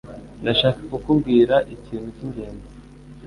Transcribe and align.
Ndashaka 0.41 0.81
kukubwira 0.91 1.55
ikintu 1.75 2.09
cyingenzi. 2.15 2.69